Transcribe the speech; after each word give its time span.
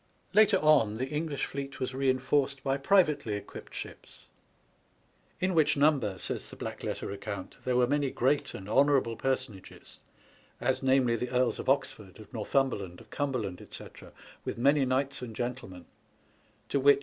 Later 0.33 0.57
on 0.57 0.97
the 0.97 1.09
English 1.09 1.45
fleet 1.45 1.79
was 1.79 1.93
reinforced 1.93 2.63
by 2.63 2.75
privately 2.77 3.35
equipped 3.35 3.75
ships," 3.75 4.25
in 5.39 5.53
which 5.53 5.77
number," 5.77 6.17
says 6.17 6.49
the 6.49 6.55
black 6.55 6.83
letter 6.83 7.11
account, 7.11 7.57
*' 7.59 7.63
there 7.65 7.75
were 7.75 7.85
many 7.85 8.09
great 8.09 8.55
and 8.55 8.67
honourable 8.67 9.15
personages, 9.15 9.99
as— 10.59 10.81
^namely, 10.81 11.19
the 11.19 11.29
Earles 11.29 11.59
of 11.59 11.69
Oxford, 11.69 12.17
of 12.19 12.33
Northumberland, 12.33 12.99
of 12.99 13.11
Cumberland, 13.11 13.61
etc., 13.61 14.11
with 14.43 14.57
many 14.57 14.85
knights 14.85 15.21
and 15.21 15.35
gentlemen: 15.35 15.85
to 16.69 16.79
wit. 16.79 16.99